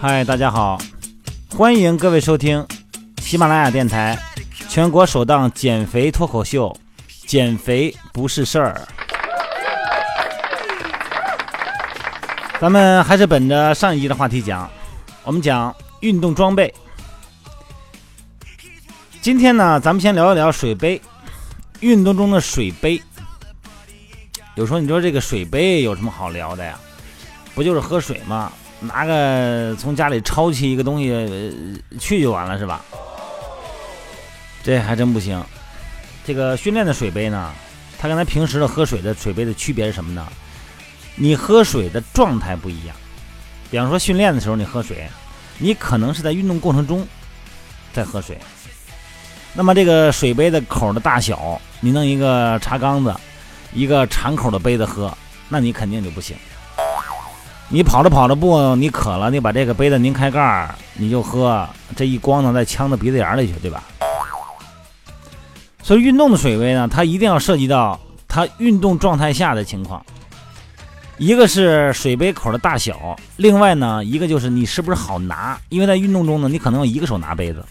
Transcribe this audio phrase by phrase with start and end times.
[0.00, 0.78] 嗨，大家好，
[1.50, 2.64] 欢迎各位收听
[3.20, 4.16] 喜马拉雅电台
[4.68, 6.68] 全国首档减肥脱口秀
[7.26, 8.80] 《减肥不是事儿》。
[12.60, 14.70] 咱们还是本着上一集的话题讲，
[15.24, 16.72] 我们讲运动装备。
[19.20, 21.02] 今天呢，咱们先聊一聊水杯，
[21.80, 23.02] 运动中的水杯。
[24.54, 26.78] 有时候你说这个水杯有什么好聊的呀？
[27.52, 28.52] 不就是喝水吗？
[28.80, 32.84] 拿个从家里抄起一个东西去就完了是吧？
[34.62, 35.42] 这还真不行。
[36.24, 37.52] 这个训练的水杯呢，
[37.98, 40.26] 它跟咱平时的喝水的水杯的区别是什么呢？
[41.16, 42.94] 你喝水的状态不一样。
[43.70, 45.08] 比方说训练的时候你喝水，
[45.58, 47.06] 你可能是在运动过程中
[47.92, 48.38] 在喝水。
[49.54, 53.14] 那么这个水杯的口的大小，你弄一个茶缸子，
[53.72, 55.12] 一个敞口的杯子喝，
[55.48, 56.36] 那你肯定就不行。
[57.70, 63.84] 你跑着跑着步，你渴了，你把这个杯子拧开盖儿，你就喝，这一咣呢，再呛到鼻子眼里去，对吧？
[65.82, 70.02] 所以运动的水杯呢，它一定要涉及到它运动状态下的情况。
[71.18, 77.62] 一个是水杯口的大小，另外呢，一个就是你是不是好拿，因为在运动中呢，你可能用一个手拿杯子，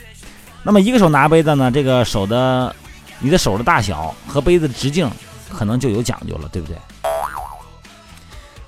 [0.61, 2.75] 那么一个手拿杯子呢，这个手的
[3.19, 5.09] 你的手的大小和杯子的直径
[5.49, 6.77] 可能就有讲究了，对不对？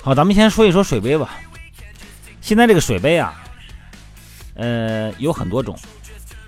[0.02, 1.38] 好，咱们先说一说水杯吧。
[2.40, 3.44] 现在这个水杯啊，
[4.56, 5.78] 呃，有很多种。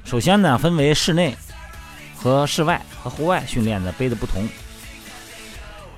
[0.05, 1.35] 首先呢，分为室内
[2.15, 4.47] 和室外和户外训练的杯子不同。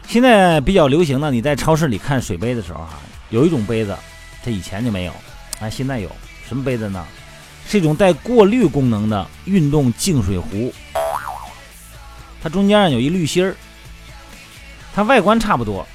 [0.08, 2.98] 现在比较流行的，你在超市里看水杯的时候哈，
[3.30, 3.96] 有一种杯子，
[4.44, 5.14] 它以前就没有，
[5.60, 6.12] 啊，现在有
[6.48, 7.06] 什么杯子呢？
[7.68, 10.74] 是一种带过滤功能的运动净水壶。
[12.42, 13.56] 它中间有一滤芯儿，
[14.96, 15.88] 它外观差不多。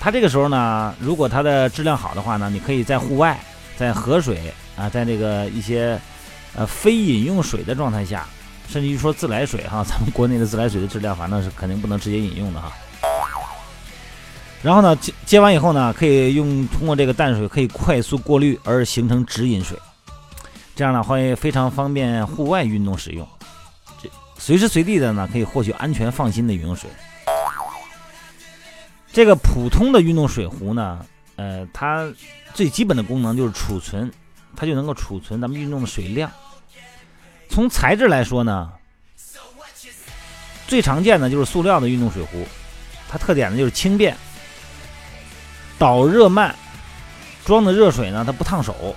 [0.00, 3.38] 它这个时候呢，如果它的质量好的话呢，你可以在户外，
[3.76, 6.00] 在河水啊，在这个一些
[6.56, 8.26] 呃非饮用水的状态下，
[8.66, 12.72] 甚至于说自来水哈， 咱们国内的自来水的质量反正是肯定不能直接饮用的哈。
[14.62, 19.78] 然后呢，接接完以后呢，可以用通过这个淡水可以快速过滤而形成直饮水，
[20.74, 23.28] 这样呢会非常方便户外运动使用，
[24.02, 24.08] 这
[24.38, 26.88] 随时随地的呢可以获取安全放心的饮用水。
[29.12, 31.04] 这个普通的运动水壶呢，
[31.36, 32.08] 呃，它
[32.54, 34.10] 最基本的功能就是储存，
[34.54, 36.30] 它就能够储存咱们运动的水量。
[37.48, 38.70] 从材质来说呢，
[40.68, 42.46] 最常见的就是塑料的运动水壶，
[43.08, 44.16] 它特点呢就是轻便、
[45.76, 46.54] 导热慢，
[47.44, 48.94] 装的热水呢它不烫手，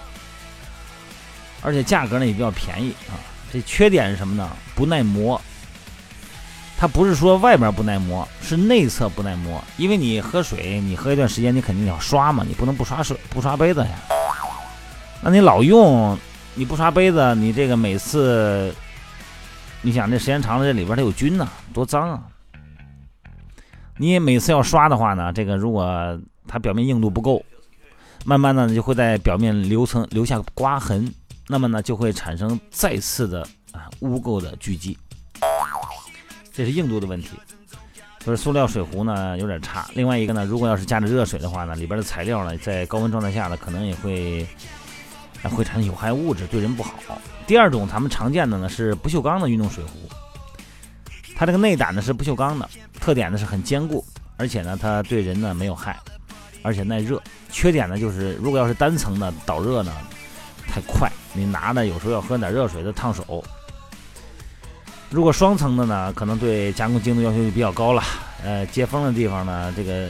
[1.63, 3.17] 而且价格呢也比较便宜啊。
[3.51, 4.47] 这缺点是什么呢？
[4.75, 5.41] 不耐磨。
[6.83, 9.63] 它不是说外面不耐磨，是内侧不耐磨。
[9.77, 13.89] 因为你喝水，你喝一段时间，你肯定要刷嘛，你不能不刷水不刷杯子呀。
[15.21, 16.19] 那你老用，
[16.55, 18.75] 你不刷杯子，你这个每次，
[19.81, 22.21] 你想这时间长了，这里边它有菌呐，多脏啊！
[23.95, 27.41] 你每次要刷的话呢，这个如果它表面硬度不够，
[28.25, 31.09] 慢慢的就会在表面留层留下刮痕，
[31.47, 33.41] 那么呢就会产生再次的
[33.71, 34.97] 啊污垢的聚集。
[36.53, 37.29] 这是硬度的问题，
[38.19, 39.89] 就是塑料水壶呢有点差。
[39.95, 44.47] 另外一个呢，如果要是加着热水的话呢，里边的材料呢在高温状态下呢，可能也会
[45.49, 46.93] 会产生有害物质，对人不好。
[47.47, 50.07] 第二种咱们常见的呢是不锈钢的运动水壶，
[51.35, 52.69] 它这个内胆呢是不锈钢的，
[53.01, 54.05] 特点呢是很坚固，
[54.37, 55.99] 而且呢它对人呢没有害，
[56.61, 57.19] 而且耐热。
[57.51, 59.91] 缺点呢就是如果要是单层的导热呢
[60.67, 63.43] 太快，你拿的有时候要喝点热水的烫手。
[65.13, 68.03] 如果双层的呢，可能对加工精度要求就比较高了。
[68.43, 70.07] 呃，接缝的地方呢，这个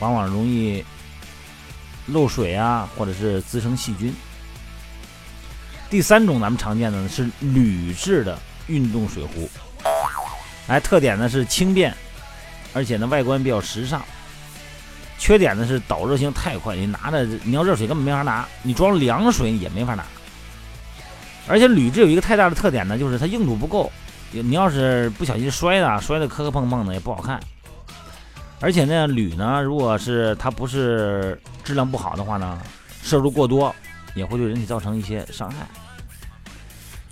[0.00, 0.84] 往往容易
[2.06, 4.12] 漏水啊，或者是滋生细菌。
[5.88, 8.36] 第三种咱们常见的呢是铝制的
[8.66, 9.48] 运动水壶，
[10.66, 11.94] 哎，特点呢是轻便，
[12.74, 14.02] 而且呢外观比较时尚。
[15.16, 20.04] 缺点呢是导热性太快，你拿着你要热水根本没法拿，你装凉水也没法拿。
[21.48, 23.90] 而且铝制有一个太大的特点呢，就是它硬度不够，
[24.32, 27.38] 你要是不小心摔的，摔的磕磕碰碰的也不好看。
[28.60, 32.58] 而且呢，铝呢，如果是它不是质量不好的话呢，
[33.02, 33.74] 摄入过多
[34.14, 35.66] 也会对人体造成一些伤害。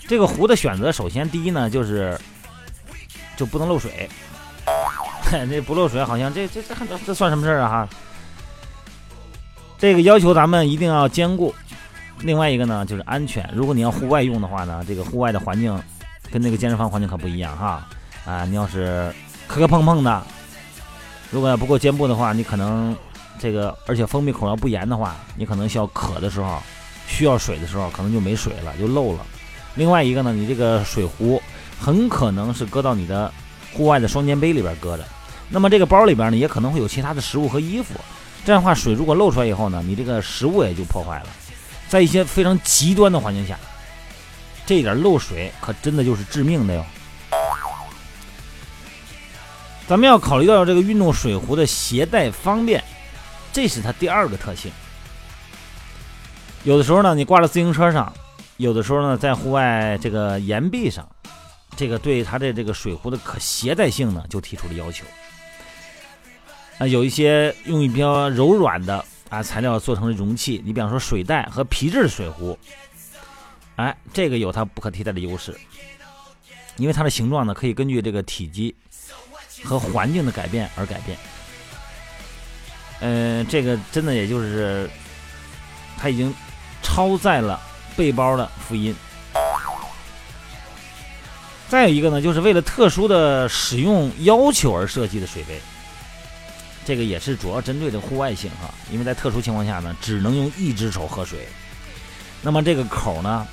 [0.06, 2.18] 这个壶的选择，首先第一呢，就是
[3.36, 4.08] 就不能漏水。
[5.50, 6.74] 这不漏水，好像这这这
[7.06, 7.68] 这算什么事儿啊？
[7.68, 7.88] 哈，
[9.78, 11.54] 这个要求咱们一定要兼顾。
[12.20, 13.48] 另外一个呢，就是安全。
[13.54, 15.78] 如果你要户外用的话呢，这个户外的环境
[16.30, 17.86] 跟那个健身房环境可不一样哈。
[18.24, 19.12] 啊，你要是
[19.46, 20.22] 磕磕碰碰的，
[21.30, 22.96] 如果要不够坚固的话，你可能
[23.38, 26.58] 这个，而且封闭口要不严的话，你可能需要渴的时候
[27.06, 29.20] 需要水的时候可能就没水了，就漏了。
[29.74, 31.42] 另外一个呢，你这个水壶
[31.78, 33.30] 很可能是搁到你的
[33.74, 35.04] 户外的双肩背里边搁着，
[35.50, 37.94] 那么这个包里边呢也可能会有其他的食物和衣服，
[38.46, 41.26] 这样的话水如果漏出来以后呢，你这个食物也就破坏了。
[41.94, 43.56] 在一些非常极端的环境下，
[44.66, 46.84] 这点漏水可真的就是致命的哟。
[49.86, 52.82] 咱们要考虑到这个运动水壶的携带方便，
[53.52, 54.72] 这是它第二个特性。
[56.64, 58.12] 有的时候呢，你挂在自行车上；
[58.56, 61.08] 有的时候呢，在户外这个岩壁上，
[61.76, 65.04] 这个对它的这个水壶的可携带性呢，就提出了要求。
[66.78, 72.58] 啊，有一些用一比较柔软的啊材料做成的容器，你比方说水袋和皮质的水壶，
[73.76, 75.54] 哎，这个有它不可替代的优势，
[76.76, 78.74] 因为它的形状呢，可以根据这个体积。
[79.62, 81.16] 和环境的改变而改变，
[83.00, 84.90] 嗯，这个真的也就是，
[85.96, 86.34] 它已经
[86.82, 87.58] 超载了
[87.96, 88.94] 背包的福音。
[91.66, 95.58] 再有一个呢，就是为了特殊的使用要求而设计的水杯，
[96.84, 101.46] 这个也是主要针对的户外性哈，因为在特殊情况下呢，只能用一只手喝水。
[102.42, 103.46] 那么这个口呢，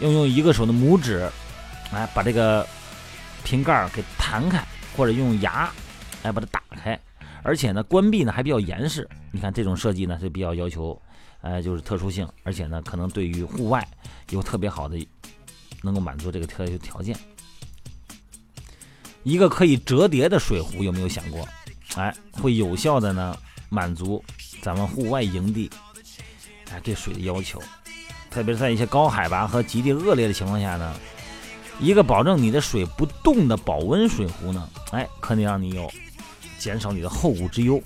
[0.00, 1.30] 要用一个手的拇指，
[1.92, 2.66] 来把这个
[3.44, 4.64] 瓶盖给弹开。
[4.96, 5.72] 或者用牙
[6.24, 6.98] 来把它打开，
[7.44, 9.08] 而且呢，关闭呢还比较严实。
[9.30, 11.00] 你看这种设计呢是比较要求，
[11.42, 13.86] 呃，就是特殊性，而且呢，可能对于户外
[14.30, 14.98] 有特别好的，
[15.80, 17.16] 能够满足这个特条件。
[19.22, 21.48] 一个可以折叠的水壶，有没有想过？
[21.96, 23.36] 哎，会有效的呢
[23.68, 24.22] 满足
[24.62, 25.70] 咱们户外营地
[26.72, 27.60] 哎对水的要求，
[28.30, 30.94] 特别是在一些高海拔和极地恶劣的情况下呢。
[31.80, 35.90] 一个保证你的水不动的保温水壶呢，哎，可能让你有
[36.58, 37.82] 减少你的后顾之忧。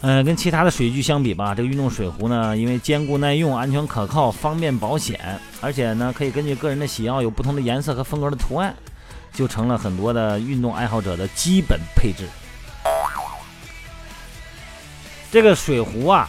[0.00, 8.74] 嗯，跟其他的水具相比吧，这个运动水壶呢，因为坚固耐用、安全可靠、方便保险，而且呢，可以根据个人的喜好有不同的颜色和风格的图案，
[9.32, 12.28] 就成了很多的运动爱好者的基本配置。
[15.30, 16.28] 这个水壶啊，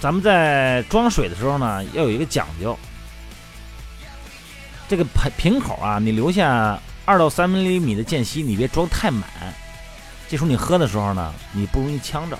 [0.00, 2.76] 咱们在装水的时候呢，要有一个讲究。
[4.88, 9.24] 这个瓶瓶口啊，你留下二到三厘米的间隙，你别装太满。
[10.28, 12.36] 这时候你喝的时候呢，你不容易呛着，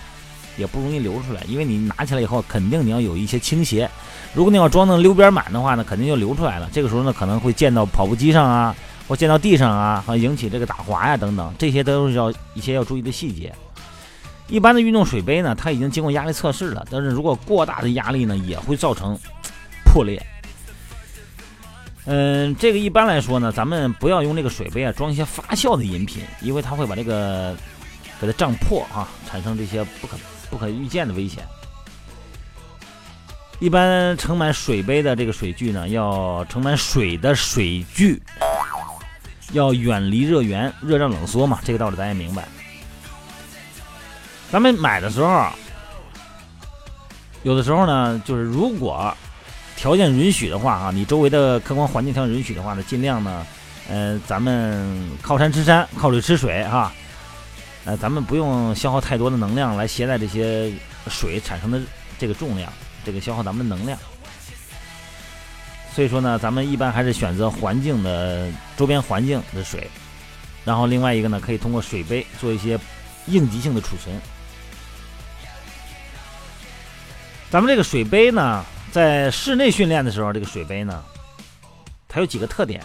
[0.56, 3.88] 也不容易流出来，因为你拿起来以后，肯定你要有一些倾斜。
[4.34, 6.68] 如果你要装的溜边满的话呢，肯定就流出来了。
[6.72, 8.74] 这个时候呢，可能会溅到跑步机上啊，
[9.08, 13.54] 或溅到地上啊，和引起这个打滑呀等等，这些都是要一些要注意的细节。
[14.48, 19.18] 一般的运动水杯呢，它已经经过压力测试了，但是如果过大的压力呢，也会造成
[19.84, 20.24] 破裂。
[22.04, 27.56] 嗯，这个一般来说呢，咱们不要用这个水杯啊装一些发酵的饮品，因为它会把这个
[28.20, 30.16] 给它胀破啊，产生这些不可
[30.48, 31.44] 不可预见的危险。
[33.58, 38.22] 一般盛满水杯的这个水具呢，要盛满水的水具
[39.52, 42.46] 要远离热源，热胀冷缩嘛，这个道理咱也明白。
[44.50, 45.48] 咱们买的时候，
[47.42, 49.14] 有的时候呢，就是如果。
[49.78, 53.46] 条件允许的话啊，你周围的客观环境条件允许的话呢，尽量呢，
[53.90, 56.90] 呃，咱们靠山吃山，靠水吃水哈，
[57.84, 60.72] 呃，咱们不用消耗太多的能量来携带这些
[61.08, 61.78] 水产生的
[62.18, 62.72] 这个重量，
[63.04, 63.98] 这个消耗咱们的能量。
[65.96, 69.90] 所以说呢，咱们一般还是选择环境的周边环境的水，
[70.62, 72.78] 然后另外一个呢，可以通过水杯做一些
[73.28, 74.14] 应急性的储存。
[77.50, 78.62] 咱们这个水杯呢。
[78.92, 81.04] 在室内训练的时候，这个水杯呢，
[82.08, 82.82] 它有几个特点。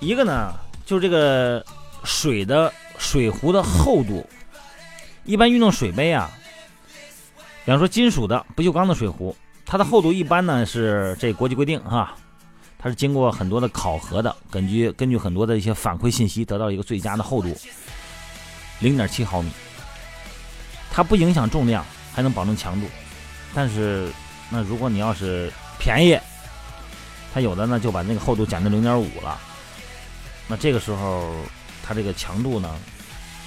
[0.00, 0.52] 一个呢，
[0.84, 1.64] 就是这个
[2.02, 4.28] 水的水壶的厚度。
[5.24, 6.28] 一般运动水杯啊，
[7.64, 12.14] 比方说金属的不锈钢的水壶，它的厚度一般呢是这国际规定哈，
[12.78, 17.56] 它是经过很多的考核的，根据根据很多的一些反馈信息，得到一个最佳的厚度，
[18.80, 19.50] 零点七毫米。
[20.90, 22.86] 它不影响重量，还能保证强度。
[23.54, 24.10] 但是，
[24.50, 26.18] 那如果你要是便宜，
[27.32, 29.40] 它有的呢就把那个厚度减到零点五了，
[30.48, 31.34] 那这个时候
[31.82, 32.74] 它这个强度呢，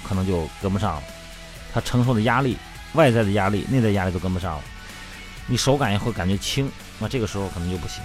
[0.02, 1.02] 可能就跟不上了，
[1.72, 2.56] 它承受的压力、
[2.94, 4.62] 外在的压力、内在压力都跟不上了，
[5.46, 8.02] 你手感也会感觉轻，那这个时候可能就不行。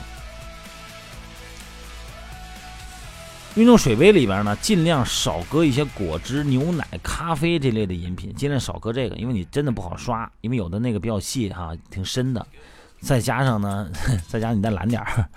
[3.55, 12.47] 运动水杯里边呢，尽量少搁一些果汁、牛奶、咖啡这类的饮品，尽量少搁这个，因为你真的不好刷，因为有的那个比较细哈，挺深的，
[13.01, 13.91] 再加上呢，
[14.29, 15.27] 再加上你再懒点儿，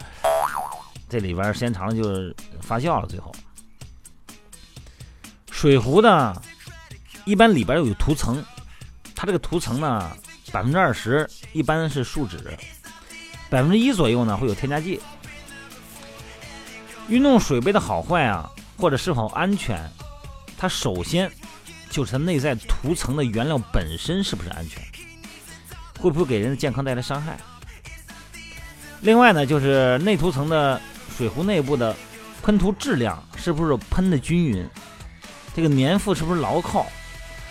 [1.09, 3.07] 这里边时间长了就发酵了。
[3.09, 3.35] 最后，
[5.51, 6.41] 水壶呢，
[7.25, 8.45] 一般里边有涂层，
[9.13, 10.17] 它这个涂层呢，
[10.55, 12.39] 百分之二十一般是树脂，
[13.51, 15.01] 百分之一左右呢会有添加剂。
[17.09, 19.83] 运动水杯的好坏啊，或者是否安全，
[20.57, 21.29] 它首先
[21.91, 24.81] 就是它内在涂层的原料本身是不是安全，
[25.99, 27.37] 会不会给人的健康带来伤害。
[29.01, 30.81] 另外呢，就是内涂层的
[31.19, 31.97] 水壶内部的
[32.45, 34.65] 喷涂质量是不是喷的均匀，
[35.53, 36.87] 这个粘附是不是牢靠，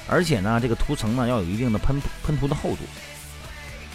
[0.07, 2.83] 而且呢，这个涂层呢要有一定的喷喷涂的厚度，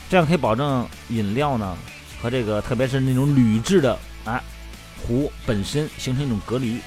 [0.08, 1.76] 这样可以保证饮料呢
[2.20, 4.42] 和这个特别是那种铝制的啊
[5.06, 6.78] 壶本身形成一种隔离。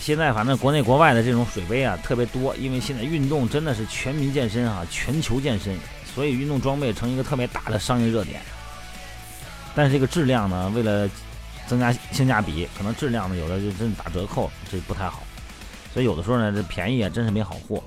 [0.00, 5.78] 现在反正国内国外的这种水杯啊特别多，因为现在运动真的是全民健身啊，全球健身。
[6.14, 8.40] 所以运动装备成一个特别大的商业热点，
[9.74, 11.06] 但是这个质量呢，为了
[11.66, 15.22] 增加性价比，可能质量呢有的就真打折扣，这不太好。
[15.96, 17.82] 所以有的时候呢，这便宜啊，真是没好货。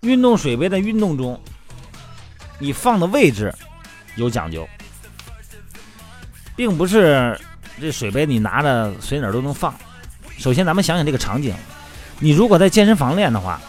[0.00, 1.40] 运动水杯在运动中，
[2.58, 3.54] 你放的位置
[4.16, 4.68] 有讲究，
[6.56, 7.40] 并不是
[7.80, 9.72] 这水杯你拿着随哪儿都能放。
[10.36, 11.54] 首先，咱们想想这个场景，
[12.18, 13.60] 你如果在健身房练的话。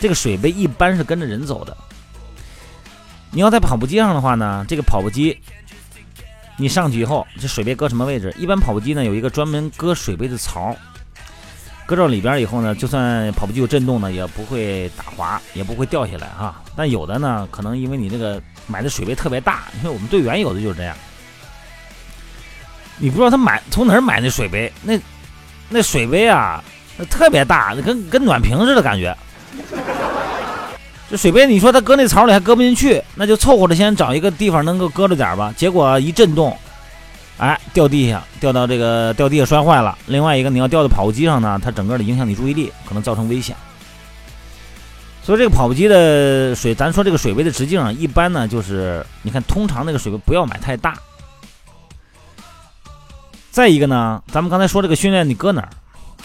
[0.00, 1.76] 这个水杯一般是跟着人走的。
[3.30, 5.38] 你要在跑步机上的话呢，这个跑步机
[6.56, 8.34] 你上去以后，这水杯搁什么位置？
[8.36, 10.74] 一般跑步机呢有一个专门搁水杯的槽，
[11.90, 16.62] 搁到里边以后呢，就算跑步机有震动呢，也不会打滑，也不会掉下来哈。
[16.76, 20.94] 但有的呢，可能因为你这个买的水杯特别大，因为我们队员有的就是这样，
[22.96, 24.96] 你不知道他买从哪儿买那水杯，那
[25.68, 26.62] 那水杯啊，
[26.96, 29.12] 那特别大，跟跟暖瓶似的感觉。
[31.10, 35.52] 这水杯，你说它搁那槽里还搁不进去，那就凑合着先找一个地方能够搁着点吧。
[35.56, 36.56] 结果一震动，
[37.40, 39.96] 哎，掉地下，掉到这个掉地下摔坏了。
[40.06, 43.56] 另外一个，你要掉到跑步机上呢，它整个的影响你注意力，可能造成危险。
[45.22, 50.98] 所以这个跑步机的水，咱说这个水杯的直径啊，一般呢就是，你看，通常那个水杯不要买太大。
[53.50, 55.70] 再一个呢，咱们刚才说这个训练你搁哪儿？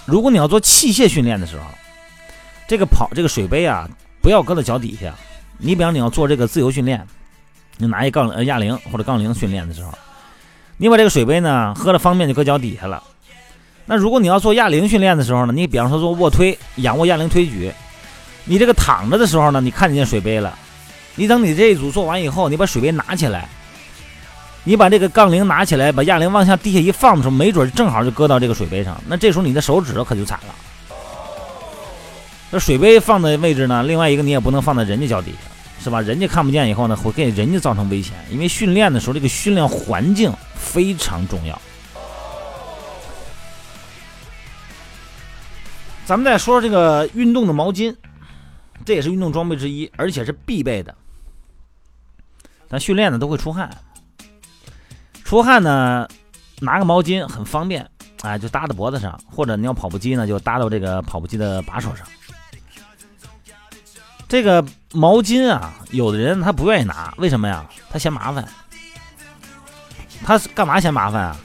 [0.05, 1.63] 如果你要做器械训练的时候，
[2.67, 3.89] 这个跑这个水杯啊。
[4.21, 5.13] 不要搁在脚底下。
[5.59, 7.07] 你比方你要做这个自由训练，
[7.77, 9.93] 你拿一杠呃哑铃或者杠铃训练的时候，
[10.77, 13.01] 你把这个水杯呢喝了方便就搁脚底下了。
[13.85, 17.71] 那如果你要做哑铃训练的时候呢，你比方说做卧推、仰卧哑铃推举，
[18.43, 20.57] 你这个躺着的时候呢，你看见水杯了。
[21.15, 23.47] 你等你这一组做完以后，你把水杯拿起来，
[24.65, 29.01] 你把这个杠铃拿起来，把哑铃往下地下一放的时候，没准正好就搁到这个水杯上。
[29.07, 30.55] 那这时候你的手指可就惨了。
[32.51, 33.81] 这水杯放的位置呢？
[33.83, 36.01] 另外一个你也不能放在人家脚底下，是吧？
[36.01, 38.15] 人家看不见以后呢，会给人家造成危险。
[38.31, 41.61] 因为训练的时候，这个训练环境非常重要。
[46.07, 47.95] 咱们再说这个运动的毛巾，
[48.83, 50.93] 这也是运动装备之一，而且是必备的。
[52.67, 53.69] 咱训练呢都会出汗，
[55.23, 56.07] 出汗呢
[56.61, 57.87] 拿个毛巾很方便，
[58.21, 62.05] 哎，就搭在脖子上，或者你要跑步机呢，就搭到这个跑步机的把手上。
[64.27, 67.65] 这个毛巾啊，有的人他不愿意拿，为什么呀？
[67.91, 68.47] 他嫌麻烦。
[70.23, 71.35] 他干嘛嫌麻烦啊？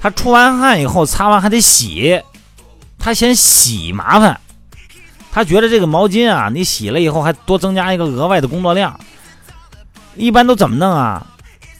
[0.00, 2.22] 他出完汗以后擦完还得洗，
[2.98, 4.40] 他嫌洗麻烦。
[5.30, 8.98] 他觉得这个毛巾啊，你洗了以后还多增加一个额外的工作量。
[10.16, 11.26] 一般都怎么弄啊？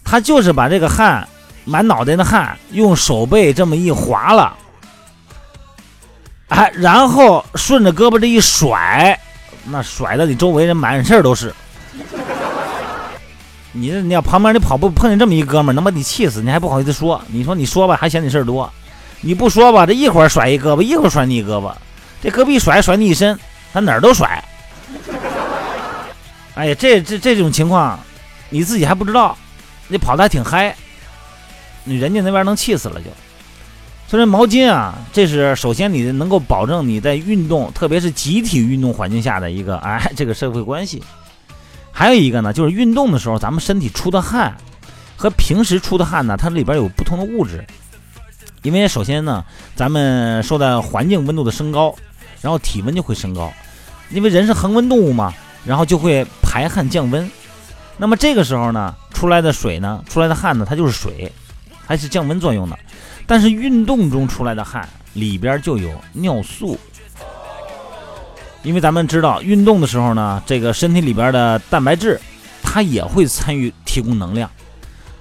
[0.05, 1.27] 他就是把这个汗，
[1.65, 4.57] 满脑袋的汗，用手背这么一划了，
[6.49, 9.19] 哎，然后顺着胳膊这一甩。
[9.65, 11.55] 那甩的你周围人满身都是，
[13.73, 17.21] 你这你要旁边你跑步碰见这么一哥们，能把你气死，你还不好意思说？
[17.29, 18.69] 你说你说吧，还嫌你事儿多；
[19.21, 21.73] 你不说吧，这一会儿甩一胳膊，一会儿甩你一胳膊，
[22.23, 23.39] 这胳膊一甩甩你一身，
[23.73, 24.43] 他哪儿都甩。
[26.55, 27.99] 哎呀，这这这种情况，
[28.49, 29.37] 你自己还不知道，
[29.89, 30.75] 你跑的还挺嗨，
[31.85, 33.07] 你人家那边能气死了就。
[34.11, 41.01] 所以毛巾啊，这是首先你能够保证你在运动，特别是集体运动环境下的一个 哎这个社会关系。
[41.93, 44.57] 还有一个呢，就是运动的时候，咱们身体出的汗
[45.17, 47.65] 和平时出的汗呢，它里边有不同的物质。
[48.63, 49.45] 因为首先呢，
[49.77, 51.95] 咱们受到环境温度的升高，
[52.41, 53.53] 然后体温就会升高。
[54.11, 55.33] 因为人是恒温动物嘛，
[55.65, 57.31] 然后就会排汗降温。
[57.97, 61.31] 那么这个时候呢，出来的水呢，出来的汗呢，它就是水，
[61.87, 62.77] 还是降温作用的。
[63.31, 66.77] 但是运动中出来的汗里边就有尿素，
[68.65, 72.21] 因为咱们知道运动的时候呢，这个身体里边的蛋白质，
[72.61, 74.51] 它也会参与提供能量。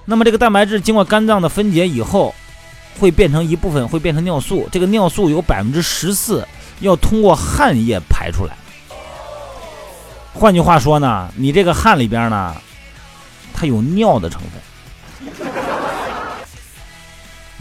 [0.06, 2.34] 那么这个蛋白质经过肝脏的分解以后，
[2.98, 4.68] 会变成一部分，会变成尿素。
[4.72, 6.44] 这个尿素有百分之十四
[6.80, 8.56] 要通过汗液排出来。
[10.34, 12.56] 换句话说呢，你这个汗里边呢，
[13.54, 14.50] 它有尿的成分。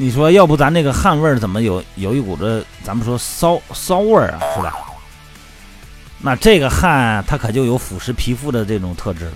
[0.02, 4.74] 你说，要不咱这个汗味儿怎么有有一股子咱们说骚骚味儿啊，是吧？
[6.20, 9.34] 那这个汗它可就有腐蚀皮肤的这种特质了。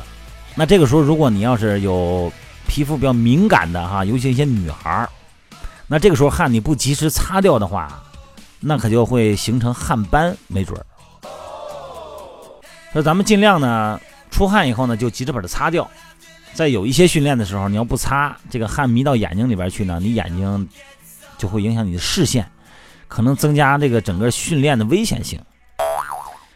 [0.56, 2.32] 那这个时候，如果你要是有
[2.66, 5.10] 皮肤比较敏感的哈，尤其一些女孩儿，
[5.86, 8.02] 那这个时候汗你不及时擦掉的话，
[8.62, 10.86] 那可就会形成汗斑，没准儿。
[12.94, 14.00] 所以咱们尽量呢，
[14.32, 15.92] 出汗以后呢，就急着把它擦掉。
[16.54, 20.70] 在有一些训练的时候，你要不擦，这个汗迷到眼睛里边去呢，你眼睛
[21.38, 22.48] 就会影响你的视线，
[23.08, 25.40] 可能增加这个整个训练的危险性。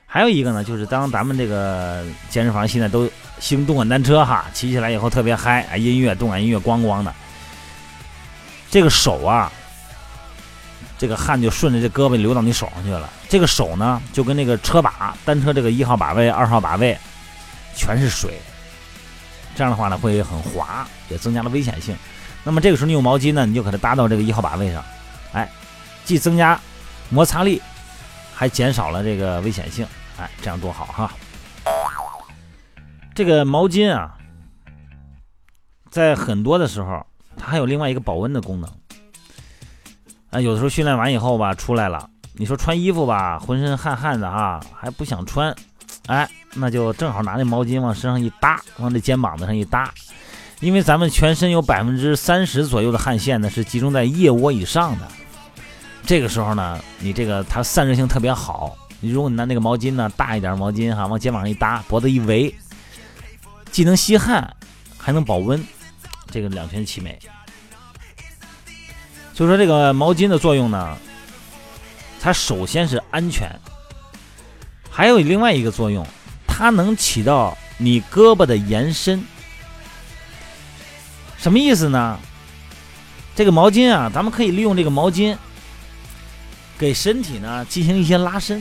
[0.06, 7.14] 还有一个呢，就是当咱们这个健身房现在都兴动感单车哈，骑起来以后特别嗨，啊，音乐动感音乐咣咣的，
[8.70, 9.52] 这个手啊，
[10.98, 13.10] 这个汗就顺着这胳膊流到你手上去了。
[13.28, 16.98] 这个手呢，就跟那个车把单车这个一号把位、二号把位，
[17.76, 18.40] 全是水。
[19.58, 21.98] 这样的话呢，会很滑，也增加了危险性。
[22.44, 24.86] 那么这个时候你用毛巾呢，你就给它搭到这个一号把位上，
[25.34, 25.50] 哎，
[26.06, 26.60] 既增加
[27.10, 27.60] 摩擦力，
[28.36, 29.86] 还减少了这个危险性，
[30.20, 31.12] 哎，这样多好哈！
[33.16, 34.16] 这个毛巾啊，
[35.90, 37.04] 在很多的时候，
[37.36, 38.72] 它还有另外一个保温的功能。
[40.30, 45.56] 啊，有的时候训练完以后吧，出来了，你说穿衣服吧，浑身汗汗的啊，还不想穿。
[46.06, 49.94] 哎，那就正好拿那毛巾往身上一搭，往这肩膀子上一搭，
[50.60, 55.08] 因为咱们全身有百分之三十左右的汗腺呢是集中在腋窝以上的。
[56.06, 58.78] 这个时候呢，你这个它散热性特别好。
[59.00, 62.54] 你如果你拿那个毛巾呢，大一点毛巾哈，往肩膀上一搭，脖子一围，
[63.72, 64.56] 既能吸汗，
[64.98, 65.64] 还能保温，
[66.32, 67.20] 这个两全其美。
[69.34, 70.98] 所以说这个毛巾的作用呢，
[72.20, 73.48] 它首先是安全。
[74.90, 76.04] 还有另外一个作用，
[76.58, 79.24] 它能起到你胳膊的延伸。
[81.38, 82.18] 什么意思呢？
[83.36, 85.38] 这个毛巾啊，咱们可以利用这个毛巾，
[86.80, 88.60] 给身体呢进行一些拉伸。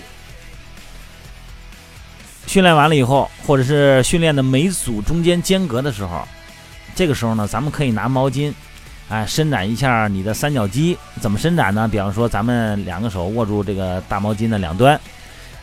[2.46, 6.28] 训练完了以后，或者是训练的每组中间间隔的时候，
[6.94, 8.52] 这个时候呢，咱们可以拿毛巾，
[9.08, 10.98] 哎，伸展一下你的三角肌。
[11.18, 11.88] 怎么伸展呢？
[11.88, 15.00] 比方说，咱们两个手握住这个大毛巾的两端。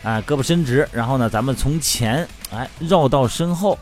[0.04, 3.78] 啊，胳膊伸直，然后呢，咱们从前哎绕到身后，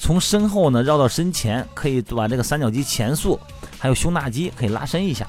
[0.00, 3.38] 从身后呢绕到身前，可以把这个三角肌前束，
[3.78, 5.26] 还有胸大肌可以拉伸一下。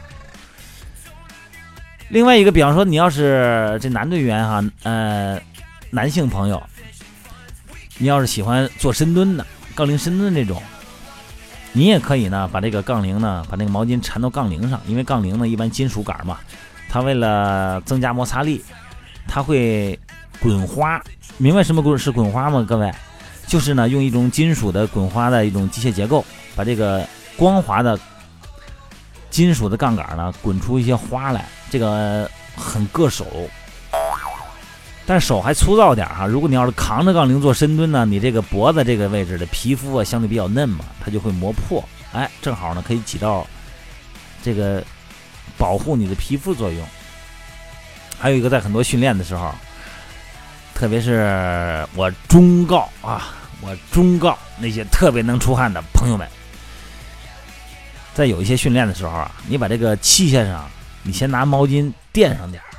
[2.09, 5.37] 另外一个，比方说你要是这男队员哈，呃，
[5.89, 6.63] 男性朋友，
[7.97, 10.63] 你要是喜欢做深蹲的，杠铃深蹲这种，
[11.73, 16.39] 你也可以呢把这个杠铃呢，把那个毛巾缠到杠铃上，因为杠铃呢一般金属杆嘛，
[16.87, 18.63] 它为了增加摩擦力，
[19.27, 19.99] 它会。
[20.39, 21.01] 滚花，
[21.37, 22.63] 明白什么滚是滚花吗？
[22.69, 22.93] 各位，
[23.47, 26.23] 就是呢，用一种金属的滚花的一种机械结构，
[26.55, 27.03] 把这个
[27.35, 27.99] 光滑的
[29.31, 33.25] 金属的杠杆呢滚出一些花来，这个很硌手，
[35.07, 36.27] 但手还粗糙点哈。
[36.27, 43.43] 如果你要是扛着杠铃做深蹲呢，你这个脖子这个位置的皮肤啊相对比较嫩嘛，它就会磨破，哎，正好呢可以起到
[44.43, 44.83] 这个
[45.57, 46.87] 保护你的皮肤作用。
[48.19, 49.53] 还有一个，在很多训练的时候。
[50.73, 56.27] 特别是我忠告啊，我忠告那些特别能出汗的朋友们，
[58.13, 60.69] 在有一些训练的时候啊，你把这个器械上，
[61.01, 62.69] 你先拿毛巾垫上点儿，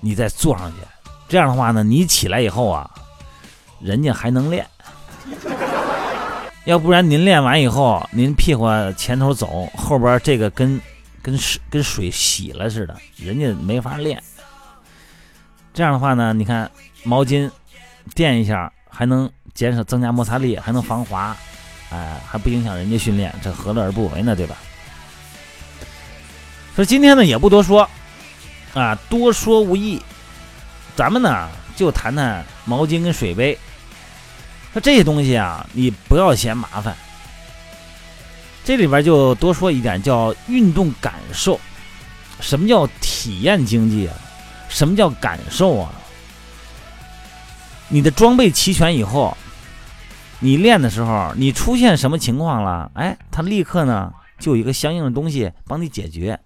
[0.00, 0.76] 你再坐上去。
[1.28, 2.90] 这样的话呢，你起来以后啊，
[3.80, 4.66] 人家还能练。
[6.64, 10.80] 要不然您练完以后，您屁股前头走，后边这个跟
[11.20, 14.22] 跟水跟水洗了似的，人家没法练。
[15.80, 16.70] 这样的话呢，你看。
[17.02, 17.50] 毛巾
[18.14, 21.34] 垫一下，还能减少增加摩擦力，还能防滑，
[21.88, 24.36] 哎，还不影响人家训练，这何乐而不为呢？
[24.36, 24.54] 对吧？
[26.76, 27.88] 说今天呢也不多说，
[28.74, 29.98] 啊，多说无益，
[30.94, 33.58] 咱们呢就谈谈毛巾跟水杯。
[34.74, 36.94] 说这些东西啊，你不要嫌麻烦。
[38.62, 41.58] 这里边就多说一点，叫运动感受。
[42.40, 44.14] 什么叫体验经济啊？
[44.70, 45.92] 什么叫感受啊？
[47.88, 49.36] 你的装备齐全以后，
[50.38, 52.90] 你练的时候，你出现什么情况了？
[52.94, 56.38] 哎，它立刻呢就有一个相应的东西帮你解决，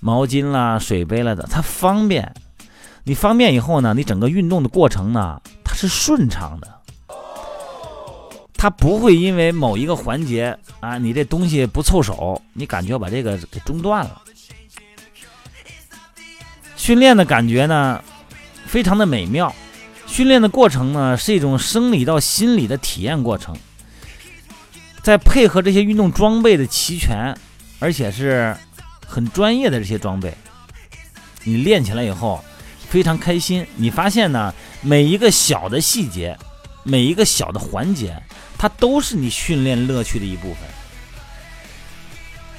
[0.00, 2.32] 毛巾啦、水杯了的，它方便。
[3.04, 6.68] 你方便以后呢，你整个运动的过程呢，它是顺畅的，
[8.54, 14.22] 它不会因为某一个环节啊，你这东西不凑手，你感觉把这个给中断了。
[16.82, 18.02] 训练的感觉呢，
[18.66, 19.54] 非常的美妙。
[20.04, 23.56] 训练的过程呢，是一种生理到心理的体验过程。
[25.00, 27.32] 再配合这些运动装备的齐全，
[27.78, 28.56] 而且是
[29.06, 30.34] 很专业的这些装备，
[31.44, 32.44] 你练起来以后
[32.88, 33.64] 非常开心。
[33.76, 36.36] 你发现呢，每一个小的细节，
[36.82, 38.20] 每一个小的环节，
[38.58, 40.58] 它都是你训练乐趣的一部分。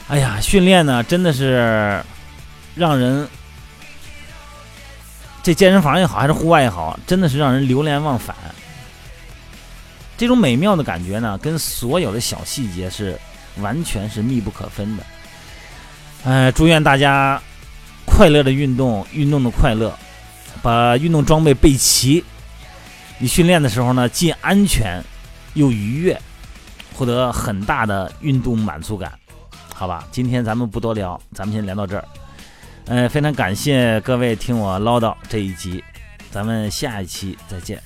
[0.08, 2.02] 哎呀，训练呢，真的是
[2.74, 3.28] 让人。
[5.44, 8.34] 这健身房也好，还是户外也好，真的是让人流连忘返。
[10.16, 13.20] 这种美妙的感觉呢，跟所有的小细节是
[13.58, 15.04] 完全是密不可分的。
[16.24, 17.42] 哎，祝愿大家
[18.06, 19.94] 快乐的运动，运动的快乐，
[20.62, 22.24] 把运动装备备齐。
[23.18, 25.04] 你训练的时候呢，既安全
[25.56, 26.18] 又愉悦，
[26.94, 29.12] 获得很大的运动满足感。
[29.74, 32.06] 好吧，今天咱们不多聊，咱们先聊到这儿。
[32.86, 35.84] 呃，非常感谢各位听我唠叨这一集，
[36.30, 37.82] 咱们下一期再见，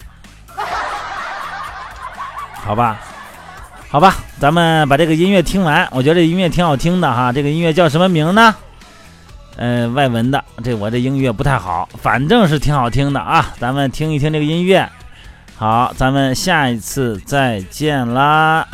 [2.64, 3.00] 好吧，
[3.90, 8.56] 好吧，咱们把这个音乐听完，我觉得这音乐挺好听的哈，这个音乐叫什么名呢？
[9.56, 14.90] 呃，外文的，这我这音乐不太好，反正是挺好听的啊，咱们听一听这个音乐，
[15.56, 18.68] 好，咱们下一次再见啦。